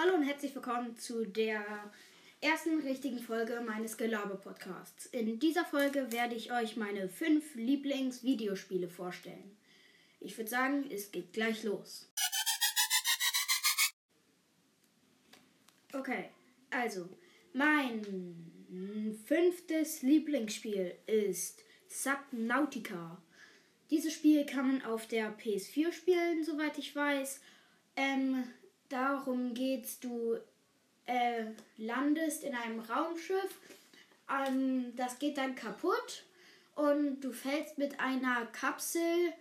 [0.00, 1.90] Hallo und herzlich willkommen zu der
[2.40, 5.06] ersten richtigen Folge meines Gelaber-Podcasts.
[5.06, 9.56] In dieser Folge werde ich euch meine fünf Lieblings-Videospiele vorstellen.
[10.20, 12.08] Ich würde sagen, es geht gleich los.
[15.92, 16.26] Okay,
[16.70, 17.08] also,
[17.52, 23.20] mein fünftes Lieblingsspiel ist Subnautica.
[23.90, 27.40] Dieses Spiel kann man auf der PS4 spielen, soweit ich weiß.
[27.96, 28.44] Ähm,
[28.88, 30.38] darum geht's, du
[31.06, 31.44] äh,
[31.76, 33.58] landest in einem Raumschiff,
[34.30, 36.24] ähm, das geht dann kaputt
[36.74, 39.32] und du fällst mit einer Kapsel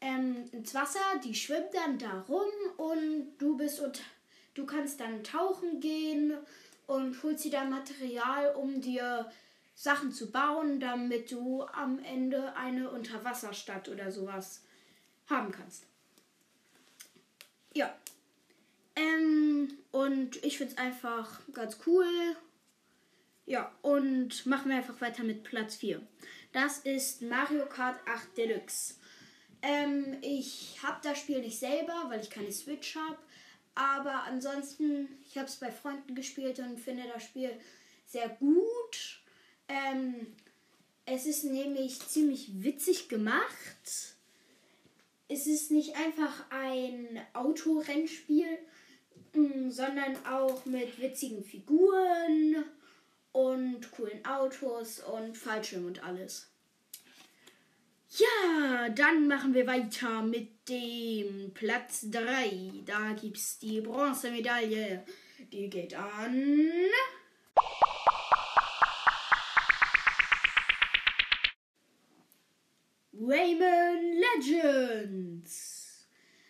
[0.00, 4.00] ähm, ins Wasser, die schwimmt dann da rum und du bist und
[4.54, 6.36] du kannst dann tauchen gehen
[6.86, 9.30] und holst dir dann Material, um dir
[9.74, 14.62] Sachen zu bauen, damit du am Ende eine Unterwasserstadt oder sowas
[15.28, 15.84] haben kannst.
[17.74, 17.94] Ja.
[20.08, 22.06] Und ich finde es einfach ganz cool.
[23.44, 26.00] Ja, und machen wir einfach weiter mit Platz 4.
[26.52, 28.94] Das ist Mario Kart 8 Deluxe.
[29.60, 33.18] Ähm, ich habe das Spiel nicht selber, weil ich keine Switch habe.
[33.74, 37.50] Aber ansonsten, ich habe es bei Freunden gespielt und finde das Spiel
[38.06, 39.20] sehr gut.
[39.68, 40.34] Ähm,
[41.04, 44.16] es ist nämlich ziemlich witzig gemacht.
[45.28, 48.58] Es ist nicht einfach ein Autorennspiel,
[49.34, 52.64] sondern auch mit witzigen Figuren
[53.32, 56.50] und coolen Autos und Fallschirm und alles.
[58.10, 62.82] Ja, dann machen wir weiter mit dem Platz 3.
[62.86, 65.04] Da gibt es die Bronzemedaille.
[65.52, 66.70] Die geht an.
[73.12, 75.67] Rayman Legends.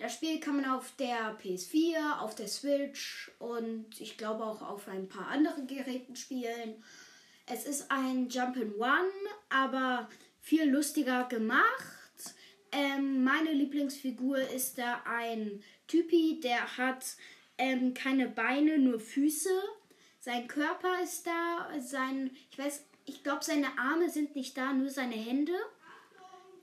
[0.00, 4.88] Das Spiel kann man auf der PS4, auf der Switch und ich glaube auch auf
[4.88, 6.82] ein paar anderen Geräten spielen.
[7.44, 9.10] Es ist ein Jump'n'One,
[9.50, 10.08] aber
[10.40, 11.66] viel lustiger gemacht.
[12.72, 17.04] Ähm, meine Lieblingsfigur ist da ein Typi, der hat
[17.58, 19.50] ähm, keine Beine, nur Füße.
[20.18, 24.88] Sein Körper ist da, sein, ich weiß, ich glaube, seine Arme sind nicht da, nur
[24.88, 25.52] seine Hände.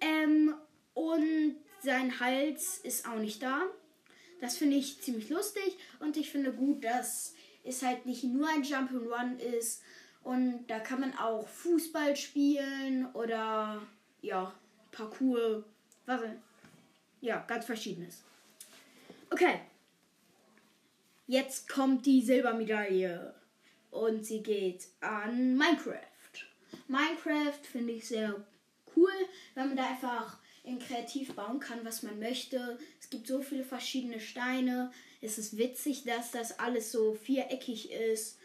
[0.02, 0.56] Ähm,
[0.96, 3.64] und sein Hals ist auch nicht da.
[4.42, 7.34] Das finde ich ziemlich lustig und ich finde gut, dass
[7.64, 9.82] es halt nicht nur ein Jump'n'Run ist
[10.24, 13.82] und da kann man auch Fußball spielen oder
[14.22, 14.54] ja,
[14.92, 15.64] Parkour,
[16.06, 16.22] was
[17.22, 18.24] ja, ganz verschiedenes.
[19.30, 19.62] Okay.
[21.26, 23.34] Jetzt kommt die Silbermedaille
[23.92, 25.98] und sie geht an Minecraft.
[26.88, 28.46] Minecraft finde ich sehr
[28.96, 29.12] cool,
[29.56, 32.78] weil man da einfach in kreativ bauen kann, was man möchte.
[33.00, 34.92] Es gibt so viele verschiedene Steine.
[35.22, 38.38] Es ist witzig, dass das alles so viereckig ist.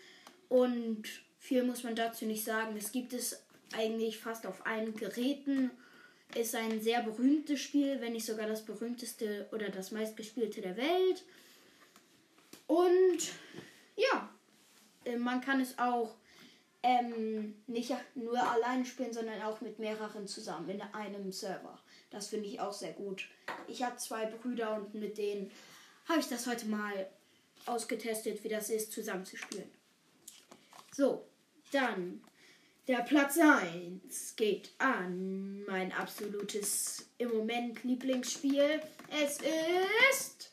[0.48, 1.02] Und
[1.38, 2.76] viel muss man dazu nicht sagen.
[2.76, 5.70] Es gibt es eigentlich fast auf allen Geräten.
[6.34, 11.24] Ist ein sehr berühmtes Spiel, wenn nicht sogar das berühmteste oder das meistgespielte der Welt.
[12.66, 13.18] Und
[13.96, 14.30] ja,
[15.04, 16.14] äh, man kann es auch
[16.82, 21.78] ähm, nicht nur alleine spielen, sondern auch mit mehreren zusammen in einem Server.
[22.10, 23.28] Das finde ich auch sehr gut.
[23.68, 25.50] Ich habe zwei Brüder und mit denen
[26.08, 27.08] habe ich das heute mal
[27.66, 29.70] ausgetestet, wie das ist, zusammen zu spielen.
[30.92, 31.24] So,
[31.70, 32.22] dann
[32.88, 38.82] der Platz 1 geht an mein absolutes im Moment Lieblingsspiel.
[39.08, 39.38] Es
[40.10, 40.50] ist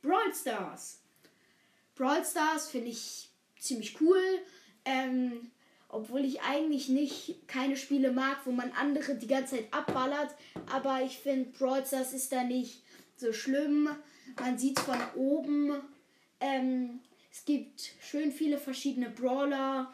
[0.00, 1.00] Brawl Stars.
[1.94, 4.18] Brawl Stars finde ich ziemlich cool.
[4.84, 5.50] Ähm,
[5.88, 10.34] obwohl ich eigentlich nicht keine Spiele mag, wo man andere die ganze Zeit abballert.
[10.72, 12.82] Aber ich finde, Brawl Stars ist da nicht
[13.16, 13.90] so schlimm.
[14.40, 15.82] Man sieht von oben.
[16.40, 17.00] Ähm,
[17.30, 19.92] es gibt schön viele verschiedene Brawler.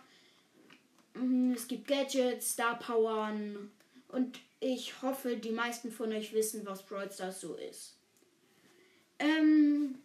[1.15, 3.71] Mhm, es gibt Gadgets, Star Powern.
[4.09, 7.97] Und ich hoffe, die meisten von euch wissen, was Brawl Stars so ist.
[9.19, 9.99] Ähm,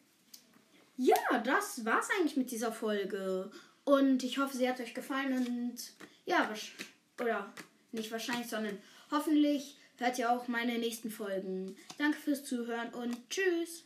[0.97, 3.51] ja, das war's eigentlich mit dieser Folge.
[3.85, 5.75] Und ich hoffe, sie hat euch gefallen und
[6.25, 6.49] ja,
[7.19, 7.53] oder
[7.91, 8.77] nicht wahrscheinlich, sondern
[9.11, 11.75] hoffentlich hört ihr auch meine nächsten Folgen.
[11.97, 13.83] Danke fürs Zuhören und tschüss.